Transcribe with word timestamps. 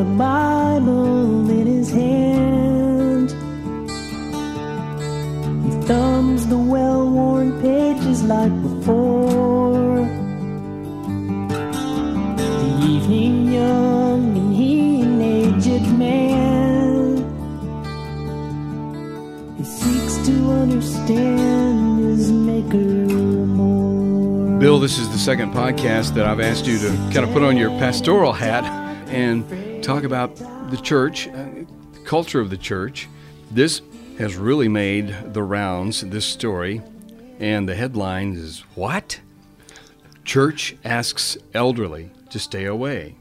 a 0.00 0.04
Bible 0.04 1.48
in 1.48 1.66
his 1.66 1.90
hand. 1.90 3.30
He 5.64 5.70
thumbs 5.86 6.46
the 6.48 6.58
well 6.58 7.08
worn 7.10 7.58
pages 7.62 8.22
like 8.24 8.52
before. 8.62 10.04
The 12.36 12.86
evening 12.86 13.52
young 13.54 14.36
and 14.36 14.54
he 14.54 15.00
an 15.00 15.22
aged 15.22 15.88
man. 15.96 17.16
He 19.56 19.64
seeks 19.64 20.26
to 20.26 20.32
understand 20.52 22.04
his 22.04 22.30
maker 22.30 22.76
more. 22.76 24.58
Bill, 24.58 24.78
this 24.78 24.98
is 24.98 25.08
the 25.08 25.18
second 25.18 25.54
podcast 25.54 26.12
that 26.14 26.26
I've 26.26 26.40
asked 26.40 26.66
you 26.66 26.78
to 26.80 26.88
kind 27.14 27.24
of 27.24 27.30
put 27.32 27.42
on 27.42 27.56
your 27.56 27.70
pastoral 27.70 28.34
hat 28.34 28.85
and 29.08 29.82
talk 29.82 30.04
about 30.04 30.36
the 30.70 30.78
church, 30.82 31.28
uh, 31.28 31.46
the 31.92 32.00
culture 32.04 32.40
of 32.40 32.50
the 32.50 32.56
church. 32.56 33.08
This 33.50 33.80
has 34.18 34.36
really 34.36 34.68
made 34.68 35.14
the 35.32 35.42
rounds, 35.42 36.00
this 36.00 36.24
story, 36.24 36.82
and 37.38 37.68
the 37.68 37.74
headline 37.74 38.34
is 38.34 38.60
What? 38.74 39.20
Church 40.24 40.76
asks 40.84 41.36
elderly 41.54 42.10
to 42.30 42.38
stay 42.38 42.64
away. 42.64 43.14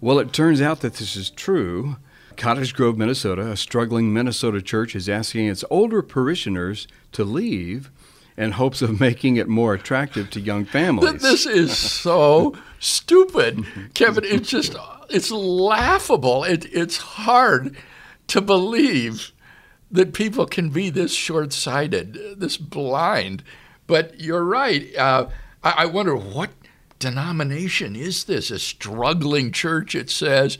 Well, 0.00 0.18
it 0.18 0.32
turns 0.32 0.62
out 0.62 0.80
that 0.80 0.94
this 0.94 1.16
is 1.16 1.30
true. 1.30 1.96
Cottage 2.36 2.74
Grove, 2.74 2.96
Minnesota, 2.96 3.50
a 3.50 3.56
struggling 3.56 4.12
Minnesota 4.12 4.62
church, 4.62 4.94
is 4.94 5.08
asking 5.08 5.48
its 5.48 5.64
older 5.70 6.00
parishioners 6.02 6.86
to 7.12 7.24
leave 7.24 7.90
in 8.36 8.52
hopes 8.52 8.80
of 8.80 9.00
making 9.00 9.36
it 9.36 9.48
more 9.48 9.74
attractive 9.74 10.30
to 10.30 10.40
young 10.40 10.64
families. 10.64 11.20
This 11.20 11.46
is 11.46 11.76
so 11.76 12.54
stupid, 12.78 13.66
Kevin. 13.94 14.24
It's 14.24 14.48
just 14.48 14.74
it's 15.10 15.30
laughable. 15.30 16.44
It, 16.44 16.66
it's 16.72 16.96
hard 16.96 17.76
to 18.28 18.40
believe 18.40 19.32
that 19.90 20.14
people 20.14 20.46
can 20.46 20.70
be 20.70 20.88
this 20.88 21.12
short-sighted, 21.12 22.38
this 22.38 22.56
blind. 22.56 23.42
But 23.86 24.20
you're 24.20 24.44
right. 24.44 24.94
Uh, 24.96 25.28
I, 25.62 25.74
I 25.78 25.86
wonder 25.86 26.14
what 26.14 26.50
denomination 26.98 27.96
is 27.96 28.24
this? 28.24 28.50
A 28.50 28.58
struggling 28.58 29.50
church, 29.50 29.94
it 29.94 30.10
says. 30.10 30.58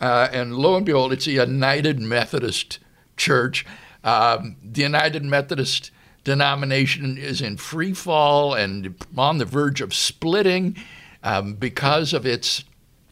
Uh, 0.00 0.28
and 0.32 0.56
lo 0.56 0.76
and 0.76 0.84
behold, 0.84 1.12
it's 1.12 1.26
a 1.26 1.32
United 1.32 2.00
Methodist 2.00 2.80
Church. 3.16 3.64
Um, 4.02 4.56
the 4.62 4.82
United 4.82 5.24
Methodist 5.24 5.92
denomination 6.24 7.16
is 7.16 7.40
in 7.40 7.56
free 7.56 7.92
fall 7.92 8.54
and 8.54 8.94
on 9.16 9.38
the 9.38 9.44
verge 9.44 9.80
of 9.80 9.94
splitting 9.94 10.76
um, 11.22 11.54
because 11.54 12.12
of 12.12 12.26
its 12.26 12.64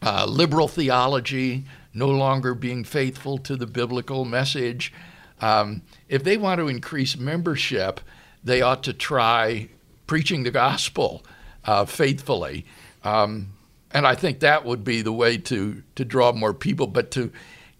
uh, 0.03 0.25
liberal 0.25 0.67
theology, 0.67 1.63
no 1.93 2.07
longer 2.07 2.53
being 2.53 2.83
faithful 2.83 3.37
to 3.39 3.55
the 3.55 3.67
biblical 3.67 4.25
message. 4.25 4.93
Um, 5.39 5.81
if 6.09 6.23
they 6.23 6.37
want 6.37 6.59
to 6.59 6.67
increase 6.67 7.17
membership, 7.17 8.01
they 8.43 8.61
ought 8.61 8.83
to 8.83 8.93
try 8.93 9.69
preaching 10.05 10.43
the 10.43 10.51
gospel 10.51 11.23
uh, 11.63 11.85
faithfully. 11.85 12.65
Um, 13.03 13.53
and 13.91 14.05
I 14.05 14.15
think 14.15 14.39
that 14.39 14.65
would 14.65 14.83
be 14.83 15.01
the 15.01 15.13
way 15.13 15.37
to, 15.37 15.83
to 15.95 16.05
draw 16.05 16.31
more 16.33 16.53
people. 16.53 16.87
But 16.87 17.11
to 17.11 17.31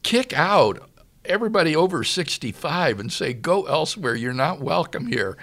kick 0.04 0.32
out 0.34 0.90
everybody 1.26 1.76
over 1.76 2.04
65 2.04 3.00
and 3.00 3.12
say, 3.12 3.34
go 3.34 3.66
elsewhere, 3.66 4.16
you're 4.16 4.34
not 4.34 4.62
welcome 4.62 5.08
here, 5.08 5.38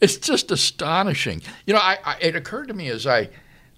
it's 0.00 0.16
just 0.16 0.50
astonishing. 0.50 1.42
You 1.66 1.74
know, 1.74 1.80
I, 1.80 1.98
I, 2.04 2.16
it 2.20 2.36
occurred 2.36 2.68
to 2.68 2.74
me 2.74 2.88
as 2.88 3.06
I, 3.06 3.30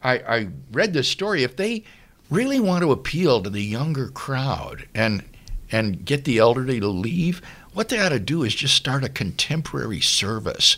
I, 0.03 0.19
I 0.19 0.49
read 0.73 0.93
this 0.93 1.09
story 1.09 1.43
if 1.43 1.57
they 1.57 1.85
really 2.31 2.61
want 2.61 2.83
to 2.83 2.93
appeal 2.93 3.43
to 3.43 3.51
the 3.51 3.63
younger 3.63 4.09
crowd 4.09 4.87
and, 4.95 5.25
and 5.73 6.05
get 6.05 6.25
the 6.25 6.39
elderly 6.39 6.81
to 6.81 6.89
leave, 6.89 7.41
what 7.73 7.89
they 7.89 7.99
ought 8.01 8.11
to 8.11 8.19
do 8.19 8.43
is 8.43 8.55
just 8.55 8.75
start 8.75 9.05
a 9.05 9.09
contemporary 9.09 10.01
service 10.01 10.77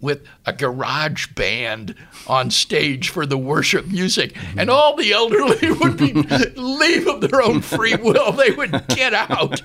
with 0.00 0.24
a 0.46 0.52
garage 0.52 1.28
band 1.28 1.94
on 2.26 2.50
stage 2.50 3.08
for 3.08 3.24
the 3.24 3.38
worship 3.38 3.86
music, 3.86 4.36
and 4.56 4.68
all 4.68 4.96
the 4.96 5.12
elderly 5.12 5.70
would 5.80 5.96
be 5.96 6.12
leave 6.60 7.06
of 7.06 7.20
their 7.20 7.40
own 7.40 7.60
free 7.60 7.94
will. 7.94 8.32
They 8.32 8.50
would 8.50 8.72
get 8.88 9.14
out. 9.14 9.62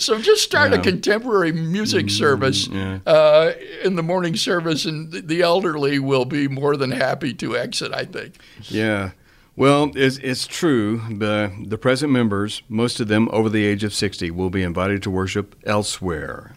So 0.00 0.18
just 0.22 0.42
start 0.42 0.72
Yeah. 0.72 0.78
a 0.78 0.82
contemporary 0.82 1.52
music 1.52 2.08
service 2.08 2.66
yeah. 2.68 3.00
uh, 3.04 3.52
in 3.82 3.96
the 3.96 4.02
morning 4.02 4.36
service, 4.36 4.86
and 4.86 5.12
the- 5.12 5.20
the 5.20 5.42
elderly 5.42 5.98
will 5.98 6.24
be 6.24 6.48
more 6.48 6.78
than 6.78 6.90
happy 6.90 7.34
to 7.34 7.54
exit. 7.54 7.92
I 7.92 8.06
think. 8.06 8.36
Yeah. 8.62 9.10
Well, 9.56 9.92
it's, 9.94 10.18
it's 10.18 10.48
true. 10.48 11.00
The, 11.08 11.52
the 11.64 11.78
present 11.78 12.10
members, 12.10 12.62
most 12.68 12.98
of 12.98 13.06
them 13.06 13.28
over 13.30 13.48
the 13.48 13.64
age 13.64 13.84
of 13.84 13.94
60, 13.94 14.30
will 14.32 14.50
be 14.50 14.62
invited 14.62 15.02
to 15.04 15.10
worship 15.10 15.54
elsewhere, 15.64 16.56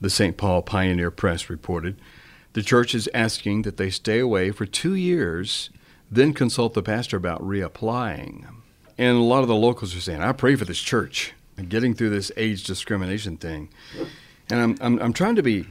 the 0.00 0.10
St. 0.10 0.36
Paul 0.36 0.62
Pioneer 0.62 1.12
Press 1.12 1.48
reported. 1.48 1.96
The 2.54 2.62
church 2.62 2.92
is 2.92 3.08
asking 3.14 3.62
that 3.62 3.76
they 3.76 3.90
stay 3.90 4.18
away 4.18 4.50
for 4.50 4.66
two 4.66 4.94
years, 4.94 5.70
then 6.10 6.32
consult 6.32 6.74
the 6.74 6.82
pastor 6.82 7.16
about 7.16 7.40
reapplying. 7.40 8.46
And 8.96 9.16
a 9.16 9.20
lot 9.20 9.42
of 9.42 9.48
the 9.48 9.54
locals 9.54 9.94
are 9.94 10.00
saying, 10.00 10.20
I 10.20 10.32
pray 10.32 10.56
for 10.56 10.64
this 10.64 10.80
church, 10.80 11.34
getting 11.68 11.94
through 11.94 12.10
this 12.10 12.32
age 12.36 12.64
discrimination 12.64 13.36
thing. 13.36 13.68
And 14.50 14.60
I'm, 14.60 14.76
I'm, 14.80 14.98
I'm 15.00 15.12
trying 15.12 15.36
to 15.36 15.42
be 15.42 15.66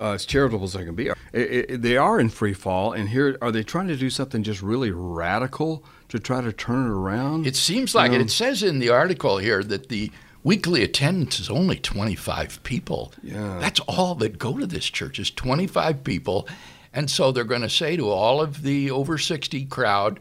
uh, 0.00 0.12
as 0.12 0.24
charitable 0.24 0.64
as 0.64 0.72
they 0.74 0.84
can 0.84 0.94
be. 0.94 1.10
I- 1.10 1.14
I- 1.34 1.64
they 1.76 1.96
are 1.96 2.18
in 2.20 2.28
free 2.28 2.54
fall, 2.54 2.92
and 2.92 3.08
here 3.08 3.36
are 3.42 3.50
they 3.52 3.62
trying 3.62 3.88
to 3.88 3.96
do 3.96 4.10
something 4.10 4.42
just 4.42 4.62
really 4.62 4.90
radical 4.90 5.84
to 6.08 6.18
try 6.18 6.40
to 6.40 6.52
turn 6.52 6.86
it 6.86 6.90
around? 6.90 7.46
It 7.46 7.56
seems 7.56 7.94
like 7.94 8.12
it. 8.12 8.20
It 8.20 8.30
says 8.30 8.62
in 8.62 8.78
the 8.78 8.88
article 8.90 9.38
here 9.38 9.62
that 9.64 9.88
the 9.88 10.10
weekly 10.44 10.82
attendance 10.82 11.40
is 11.40 11.50
only 11.50 11.76
25 11.76 12.62
people. 12.62 13.12
Yeah. 13.22 13.58
That's 13.60 13.80
all 13.80 14.14
that 14.16 14.38
go 14.38 14.56
to 14.58 14.66
this 14.66 14.86
church 14.86 15.18
is 15.18 15.30
25 15.30 16.04
people. 16.04 16.48
And 16.94 17.10
so 17.10 17.32
they're 17.32 17.44
going 17.44 17.60
to 17.62 17.68
say 17.68 17.96
to 17.96 18.08
all 18.08 18.40
of 18.40 18.62
the 18.62 18.90
over 18.90 19.18
60 19.18 19.66
crowd, 19.66 20.20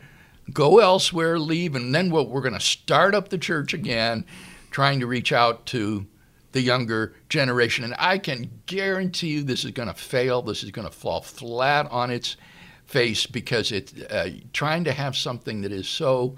go 0.51 0.79
elsewhere, 0.79 1.39
leave, 1.39 1.75
and 1.75 1.93
then 1.95 2.09
what 2.09 2.29
we're 2.29 2.41
going 2.41 2.53
to 2.53 2.59
start 2.59 3.15
up 3.15 3.29
the 3.29 3.37
church 3.37 3.73
again, 3.73 4.25
trying 4.71 4.99
to 4.99 5.07
reach 5.07 5.31
out 5.31 5.65
to 5.67 6.05
the 6.51 6.61
younger 6.61 7.13
generation. 7.29 7.83
And 7.83 7.95
I 7.99 8.17
can 8.17 8.49
guarantee 8.65 9.27
you 9.29 9.43
this 9.43 9.65
is 9.65 9.71
going 9.71 9.89
to 9.89 9.93
fail. 9.93 10.41
This 10.41 10.63
is 10.63 10.71
going 10.71 10.87
to 10.87 10.93
fall 10.93 11.21
flat 11.21 11.87
on 11.91 12.09
its 12.09 12.37
face 12.85 13.25
because 13.25 13.71
it's 13.71 13.93
uh, 13.93 14.29
trying 14.53 14.85
to 14.85 14.93
have 14.93 15.15
something 15.17 15.61
that 15.61 15.71
is 15.71 15.87
so 15.87 16.35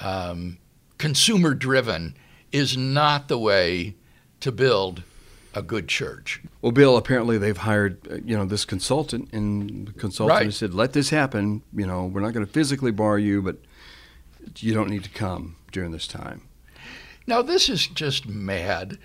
um, 0.00 0.58
consumer 0.98 1.54
driven 1.54 2.14
is 2.52 2.76
not 2.76 3.28
the 3.28 3.38
way 3.38 3.94
to 4.40 4.52
build 4.52 5.02
a 5.54 5.62
good 5.62 5.88
church. 5.88 6.42
well, 6.60 6.70
Bill, 6.70 6.98
apparently 6.98 7.38
they've 7.38 7.56
hired 7.56 8.06
uh, 8.10 8.16
you 8.22 8.36
know 8.36 8.44
this 8.44 8.66
consultant, 8.66 9.30
and 9.32 9.88
the 9.88 9.92
consultant 9.92 10.38
Right. 10.38 10.52
said, 10.52 10.74
"Let 10.74 10.92
this 10.92 11.08
happen. 11.08 11.62
You 11.74 11.86
know, 11.86 12.04
we're 12.04 12.20
not 12.20 12.34
going 12.34 12.44
to 12.44 12.52
physically 12.52 12.90
bar 12.90 13.18
you, 13.18 13.40
but 13.40 13.56
you 14.58 14.74
don't 14.74 14.90
need 14.90 15.02
to 15.04 15.10
come 15.10 15.56
during 15.72 15.92
this 15.92 16.06
time." 16.06 16.42
Now, 17.26 17.40
this 17.40 17.70
is 17.70 17.86
just 17.86 18.28
mad. 18.28 18.98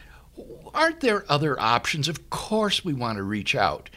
Aren't 0.74 1.02
there 1.02 1.26
other 1.30 1.60
options? 1.60 2.08
Of 2.08 2.30
course, 2.30 2.86
we 2.86 2.94
want 2.94 3.18
to 3.18 3.24
reach 3.24 3.56
out 3.56 3.90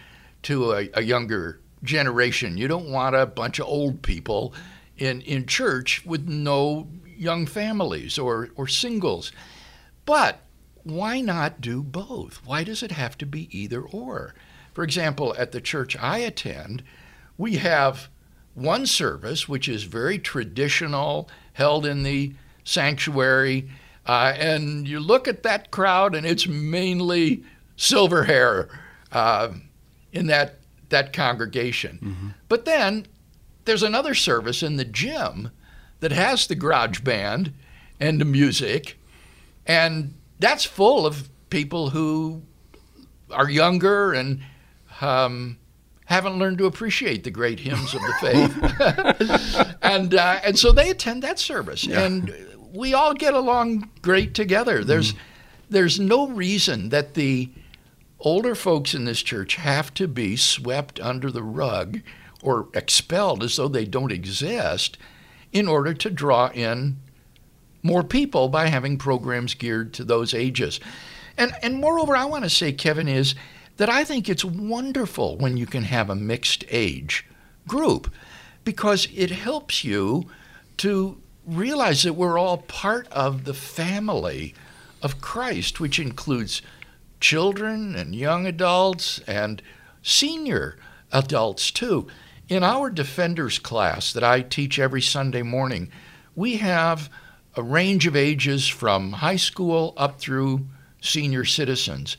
to 0.43 0.72
a, 0.72 0.88
a 0.94 1.03
younger 1.03 1.60
generation. 1.82 2.56
You 2.56 2.69
don't 2.69 2.91
want 2.91 3.15
a 3.15 3.27
bunch 3.27 3.59
of 3.59 3.66
old 3.66 4.03
people 4.03 4.54
in, 4.97 5.21
in 5.22 5.47
church 5.47 6.04
with 6.04 6.28
no 6.28 6.88
young 7.16 7.47
families 7.47 8.19
or, 8.19 8.50
or 8.56 8.66
singles. 8.66 9.33
But 10.04 10.41
why 10.83 11.21
not 11.21 11.60
do 11.60 11.83
both? 11.83 12.41
Why 12.44 12.65
does 12.65 12.83
it 12.83 12.93
have 12.93 13.16
to 13.19 13.27
be 13.27 13.49
either 13.56 13.83
or? 13.83 14.34
For 14.72 14.84
example, 14.84 15.34
at 15.38 15.53
the 15.53 15.60
church 15.60 15.97
I 15.97 16.19
attend, 16.19 16.83
we 17.39 17.57
have 17.57 18.09
one 18.54 18.86
service 18.86 19.48
which 19.48 19.69
is 19.69 19.84
very 19.84 20.19
traditional, 20.19 21.28
held 21.54 21.86
in 21.86 22.03
the 22.03 22.34
sanctuary, 22.65 23.69
uh, 24.06 24.34
and 24.36 24.86
you 24.86 25.01
look 25.01 25.27
at 25.28 25.42
that 25.42 25.71
crowd, 25.71 26.15
and 26.15 26.27
it's 26.27 26.47
mainly 26.47 27.42
silver 27.77 28.24
hair 28.24 28.68
uh, 29.12 29.53
in 30.12 30.27
that 30.27 30.59
that 30.91 31.12
congregation. 31.12 32.34
But 32.48 32.65
then 32.65 33.06
there's 33.65 33.83
another 33.83 34.15
service 34.15 34.62
in 34.62 34.77
the 34.77 34.84
gym 34.84 35.51
that 36.01 36.12
has 36.12 36.47
the 36.47 36.54
garage 36.54 37.01
band 37.01 37.53
and 37.98 38.21
the 38.21 38.24
music, 38.24 38.98
and 39.66 40.15
that's 40.39 40.65
full 40.65 41.07
of 41.07 41.28
people 41.50 41.91
who 41.91 42.42
are 43.30 43.48
younger 43.48 44.12
and 44.12 44.41
um, 45.00 45.59
haven't 46.04 46.39
learned 46.39 46.59
to 46.59 46.66
appreciate 46.66 47.24
the 47.24 47.30
great 47.30 47.60
hymns 47.60 47.95
of 47.95 48.03
the 48.03 48.15
faith, 48.21 49.77
and 49.83 50.15
uh, 50.15 50.41
and 50.45 50.59
so 50.59 50.72
they 50.72 50.91
attend 50.91 51.22
that 51.22 51.39
service, 51.39 51.86
and 51.86 52.33
we 52.74 52.92
all 52.92 53.15
get 53.15 53.34
along 53.34 53.88
great 54.03 54.34
together. 54.34 54.84
There's 54.84 55.12
mm-hmm. 55.12 55.22
there's 55.71 56.00
no 56.00 56.28
reason 56.28 56.88
that 56.91 57.15
the 57.15 57.50
older 58.21 58.54
folks 58.54 58.94
in 58.94 59.04
this 59.04 59.22
church 59.22 59.56
have 59.56 59.92
to 59.94 60.09
be 60.09 60.36
swept 60.36 60.98
under 61.00 61.30
the 61.30 61.42
rug 61.42 62.00
or 62.42 62.68
expelled 62.74 63.42
as 63.42 63.56
though 63.56 63.68
they 63.68 63.84
don't 63.84 64.12
exist 64.12 64.98
in 65.53 65.68
order 65.68 65.94
to 65.94 66.10
draw 66.10 66.48
in 66.48 66.97
more 67.82 68.03
people 68.03 68.48
by 68.48 68.68
having 68.68 68.97
programs 68.97 69.54
geared 69.54 69.92
to 69.92 70.04
those 70.04 70.34
ages. 70.34 70.80
And, 71.36 71.53
and 71.62 71.76
moreover, 71.76 72.16
I 72.16 72.24
want 72.24 72.44
to 72.44 72.50
say, 72.50 72.72
Kevin, 72.72 73.09
is 73.09 73.34
that 73.76 73.91
I 73.91 74.04
think 74.04 74.28
it's 74.28 74.44
wonderful 74.44 75.36
when 75.36 75.56
you 75.56 75.66
can 75.66 75.84
have 75.84 76.09
a 76.09 76.15
mixed 76.15 76.65
age 76.71 77.26
group 77.66 78.12
because 78.65 79.09
it 79.15 79.30
helps 79.30 79.84
you 79.84 80.30
to 80.78 81.21
realize 81.47 82.03
that 82.03 82.15
we're 82.15 82.39
all 82.39 82.59
part 82.59 83.09
of 83.09 83.45
the 83.45 83.55
family 83.55 84.55
of 85.03 85.21
Christ, 85.21 85.81
which 85.81 85.99
includes 85.99 86.63
children 87.21 87.95
and 87.95 88.15
young 88.15 88.47
adults 88.47 89.21
and 89.27 89.63
senior 90.03 90.77
adults 91.13 91.71
too. 91.71 92.07
In 92.49 92.63
our 92.63 92.91
defenders 92.91 93.59
class 93.59 94.13
that 94.13 94.25
I 94.25 94.43
teach 94.43 94.79
every 94.79 95.01
Sunday 95.01 95.43
morning, 95.43 95.91
we 96.35 96.57
have 96.57 97.09
a 97.57 97.63
range 97.63 98.07
of 98.07 98.17
ages 98.17 98.69
from 98.69 99.13
high 99.13 99.37
school 99.37 99.95
up 99.97 100.19
through 100.19 100.67
senior 101.01 101.45
citizens. 101.45 102.17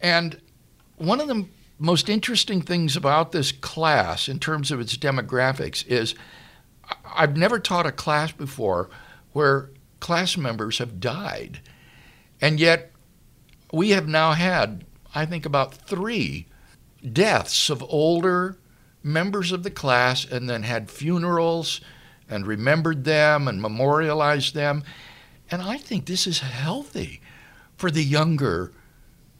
And 0.00 0.40
one 0.96 1.20
of 1.20 1.28
the 1.28 1.46
most 1.78 2.08
interesting 2.08 2.62
things 2.62 2.96
about 2.96 3.32
this 3.32 3.52
class 3.52 4.28
in 4.28 4.38
terms 4.38 4.70
of 4.70 4.80
its 4.80 4.96
demographics 4.96 5.86
is 5.86 6.14
I've 7.04 7.36
never 7.36 7.58
taught 7.58 7.86
a 7.86 7.92
class 7.92 8.32
before 8.32 8.90
where 9.32 9.70
class 10.00 10.36
members 10.36 10.78
have 10.78 11.00
died. 11.00 11.60
And 12.40 12.60
yet 12.60 12.92
we 13.72 13.90
have 13.90 14.08
now 14.08 14.32
had, 14.32 14.84
I 15.14 15.26
think, 15.26 15.46
about 15.46 15.74
three 15.74 16.46
deaths 17.12 17.70
of 17.70 17.82
older 17.82 18.58
members 19.02 19.52
of 19.52 19.62
the 19.62 19.70
class 19.70 20.24
and 20.24 20.48
then 20.48 20.64
had 20.64 20.90
funerals 20.90 21.80
and 22.28 22.46
remembered 22.46 23.04
them 23.04 23.46
and 23.46 23.62
memorialized 23.62 24.54
them. 24.54 24.82
And 25.50 25.62
I 25.62 25.78
think 25.78 26.06
this 26.06 26.26
is 26.26 26.40
healthy 26.40 27.20
for 27.76 27.90
the 27.90 28.04
younger 28.04 28.72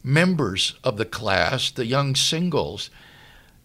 members 0.02 0.74
of 0.84 0.96
the 0.96 1.04
class, 1.04 1.70
the 1.70 1.86
young 1.86 2.14
singles, 2.14 2.90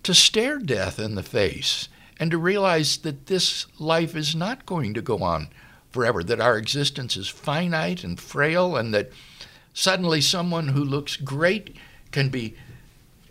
to 0.04 0.14
stare 0.16 0.58
death 0.58 0.98
in 0.98 1.14
the 1.14 1.24
face 1.24 1.88
and 2.22 2.30
to 2.30 2.38
realize 2.38 2.98
that 2.98 3.26
this 3.26 3.66
life 3.80 4.16
is 4.16 4.36
not 4.36 4.68
going 4.68 4.94
to 4.94 5.02
go 5.02 5.24
on 5.24 5.48
forever, 5.90 6.24
that 6.24 6.40
our 6.40 6.56
existence 6.56 7.18
is 7.18 7.28
finite 7.28 8.04
and 8.04 8.20
frail, 8.20 8.78
and 8.78 8.94
that 8.94 9.10
suddenly 9.74 10.22
someone 10.22 10.68
who 10.68 10.84
looks 10.84 11.18
great 11.18 11.76
can 12.12 12.30
be 12.30 12.56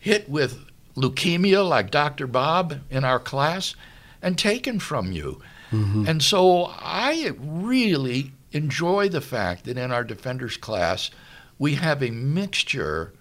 hit 0.00 0.28
with 0.28 0.64
leukemia, 0.96 1.66
like 1.66 1.92
Dr. 1.92 2.26
Bob 2.26 2.80
in 2.90 3.04
our 3.04 3.20
class, 3.20 3.76
and 4.20 4.36
taken 4.36 4.80
from 4.80 5.12
you. 5.12 5.40
Mm-hmm. 5.70 6.08
And 6.08 6.20
so 6.20 6.72
I 6.76 7.30
really 7.38 8.32
enjoy 8.50 9.08
the 9.08 9.20
fact 9.20 9.66
that 9.66 9.78
in 9.78 9.92
our 9.92 10.02
defenders 10.02 10.56
class, 10.56 11.12
we 11.60 11.74
have 11.74 12.02
a 12.02 12.10
mixture 12.10 13.12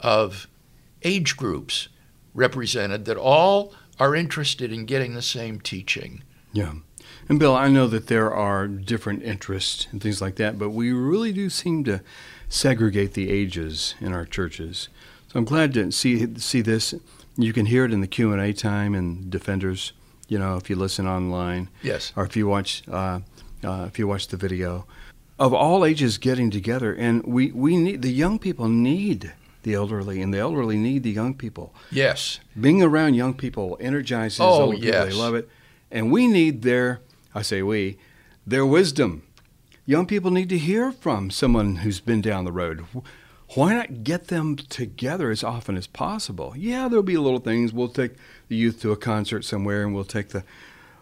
of 0.00 0.48
age 1.04 1.36
groups 1.36 1.86
represented 2.34 3.04
that 3.04 3.16
all 3.16 3.72
are 4.02 4.16
interested 4.16 4.72
in 4.72 4.84
getting 4.84 5.14
the 5.14 5.22
same 5.22 5.60
teaching. 5.60 6.24
Yeah. 6.52 6.72
And 7.28 7.38
Bill, 7.38 7.54
I 7.54 7.68
know 7.68 7.86
that 7.86 8.08
there 8.08 8.34
are 8.34 8.66
different 8.66 9.22
interests 9.22 9.86
and 9.92 10.02
things 10.02 10.20
like 10.20 10.34
that, 10.36 10.58
but 10.58 10.70
we 10.70 10.90
really 10.90 11.32
do 11.32 11.48
seem 11.48 11.84
to 11.84 12.00
segregate 12.48 13.14
the 13.14 13.30
ages 13.30 13.94
in 14.00 14.12
our 14.12 14.24
churches. 14.24 14.88
So 15.28 15.38
I'm 15.38 15.44
glad 15.44 15.72
to 15.74 15.92
see 15.92 16.34
see 16.36 16.62
this. 16.62 16.94
You 17.36 17.52
can 17.52 17.66
hear 17.66 17.84
it 17.84 17.92
in 17.92 18.00
the 18.00 18.08
Q 18.08 18.32
and 18.32 18.42
A 18.42 18.52
time 18.52 18.92
and 18.96 19.30
Defenders. 19.30 19.92
You 20.26 20.40
know, 20.40 20.56
if 20.56 20.68
you 20.68 20.74
listen 20.74 21.06
online, 21.06 21.68
yes, 21.80 22.12
or 22.16 22.24
if 22.24 22.36
you 22.36 22.48
watch 22.48 22.82
uh, 22.90 23.20
uh, 23.62 23.84
if 23.86 24.00
you 24.00 24.08
watch 24.08 24.26
the 24.28 24.36
video 24.36 24.84
of 25.38 25.54
all 25.54 25.84
ages 25.84 26.18
getting 26.18 26.50
together, 26.50 26.92
and 26.92 27.22
we, 27.22 27.52
we 27.52 27.76
need 27.76 28.02
the 28.02 28.12
young 28.12 28.40
people 28.40 28.68
need 28.68 29.32
the 29.62 29.74
elderly, 29.74 30.20
and 30.20 30.32
the 30.32 30.38
elderly 30.38 30.76
need 30.76 31.02
the 31.02 31.10
young 31.10 31.34
people. 31.34 31.74
Yes, 31.90 32.40
being 32.60 32.82
around 32.82 33.14
young 33.14 33.34
people 33.34 33.76
energizes 33.80 34.40
oh, 34.40 34.62
old 34.62 34.78
yes. 34.78 34.94
people. 34.94 35.06
They 35.06 35.12
love 35.12 35.34
it, 35.34 35.48
and 35.90 36.10
we 36.10 36.26
need 36.26 36.62
their 36.62 37.00
I 37.34 37.42
say 37.42 37.62
we 37.62 37.98
their 38.46 38.66
wisdom. 38.66 39.22
Young 39.84 40.06
people 40.06 40.30
need 40.30 40.48
to 40.50 40.58
hear 40.58 40.92
from 40.92 41.30
someone 41.30 41.76
who's 41.76 42.00
been 42.00 42.20
down 42.20 42.44
the 42.44 42.52
road. 42.52 42.84
Why 43.54 43.74
not 43.74 44.04
get 44.04 44.28
them 44.28 44.56
together 44.56 45.30
as 45.30 45.42
often 45.42 45.76
as 45.76 45.86
possible? 45.86 46.54
Yeah, 46.56 46.88
there'll 46.88 47.02
be 47.02 47.18
little 47.18 47.40
things. 47.40 47.72
We'll 47.72 47.88
take 47.88 48.12
the 48.48 48.56
youth 48.56 48.80
to 48.82 48.92
a 48.92 48.96
concert 48.96 49.42
somewhere, 49.42 49.82
and 49.82 49.94
we'll 49.94 50.04
take 50.04 50.28
the 50.28 50.44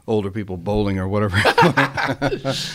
older 0.07 0.31
people 0.31 0.57
bowling 0.57 0.99
or 0.99 1.07
whatever. 1.07 1.37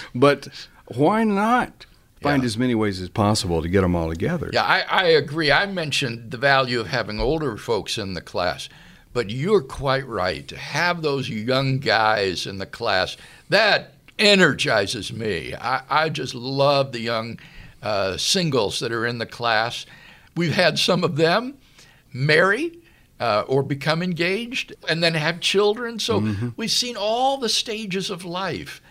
but 0.15 0.47
why 0.87 1.23
not 1.23 1.85
find 2.25 2.43
yeah. 2.43 2.47
as 2.47 2.57
many 2.57 2.75
ways 2.75 2.99
as 3.01 3.09
possible 3.09 3.61
to 3.61 3.69
get 3.69 3.81
them 3.81 3.95
all 3.95 4.09
together? 4.09 4.49
Yeah, 4.51 4.63
I, 4.63 4.81
I 4.81 5.03
agree. 5.05 5.51
I 5.51 5.65
mentioned 5.65 6.31
the 6.31 6.37
value 6.37 6.79
of 6.79 6.87
having 6.87 7.19
older 7.19 7.57
folks 7.57 7.97
in 7.97 8.13
the 8.13 8.21
class, 8.21 8.69
but 9.13 9.29
you're 9.29 9.61
quite 9.61 10.07
right. 10.07 10.47
To 10.47 10.57
have 10.57 11.01
those 11.01 11.29
young 11.29 11.79
guys 11.79 12.45
in 12.45 12.57
the 12.57 12.65
class, 12.65 13.17
that 13.49 13.93
energizes 14.17 15.11
me. 15.13 15.53
I, 15.55 15.81
I 15.89 16.09
just 16.09 16.35
love 16.35 16.91
the 16.91 17.01
young 17.01 17.39
uh, 17.81 18.17
singles 18.17 18.79
that 18.79 18.91
are 18.91 19.05
in 19.05 19.19
the 19.19 19.25
class. 19.25 19.85
We've 20.35 20.55
had 20.55 20.79
some 20.79 21.03
of 21.03 21.15
them 21.15 21.55
marry 22.11 22.79
uh, 23.19 23.43
or 23.47 23.63
become 23.63 24.01
engaged 24.01 24.73
and 24.89 25.03
then 25.03 25.13
have 25.13 25.39
children. 25.39 25.99
So 25.99 26.21
mm-hmm. 26.21 26.49
we've 26.57 26.71
seen 26.71 26.95
all 26.97 27.37
the 27.37 27.49
stages 27.49 28.09
of 28.09 28.25
life 28.25 28.81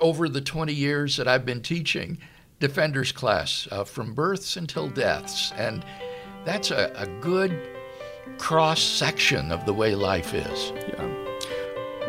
over 0.00 0.28
the 0.28 0.40
20 0.40 0.72
years 0.72 1.16
that 1.16 1.26
I've 1.26 1.46
been 1.46 1.62
teaching 1.62 2.18
defenders 2.58 3.12
class 3.12 3.68
uh, 3.70 3.84
from 3.84 4.14
births 4.14 4.56
until 4.56 4.88
deaths. 4.88 5.52
And 5.56 5.84
that's 6.44 6.70
a, 6.70 6.92
a 6.96 7.06
good 7.20 7.58
cross 8.38 8.80
section 8.80 9.52
of 9.52 9.66
the 9.66 9.72
way 9.72 9.94
life 9.94 10.34
is. 10.34 10.72
Yeah. 10.88 11.26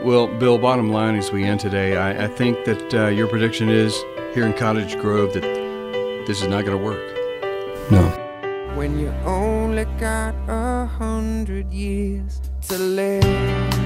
Well, 0.04 0.28
Bill, 0.28 0.58
bottom 0.58 0.90
line 0.92 1.16
as 1.16 1.32
we 1.32 1.44
end 1.44 1.60
today, 1.60 1.98
I, 1.98 2.26
I 2.26 2.28
think 2.28 2.66
that 2.66 2.94
uh, 2.94 3.08
your 3.08 3.28
prediction 3.28 3.70
is 3.70 3.96
here 4.34 4.46
in 4.46 4.54
Cottage 4.54 4.96
Grove 5.00 5.34
that 5.34 5.42
this 6.28 6.42
is 6.42 6.48
not 6.48 6.66
going 6.66 6.78
to 6.78 6.84
work. 6.84 7.02
No. 7.90 8.04
When 8.76 9.00
you 9.00 9.10
only 9.26 9.86
got 10.00 10.36
a 10.48 10.86
hundred 10.86 11.74
years 11.74 12.40
to 12.68 12.78
live. 12.78 13.77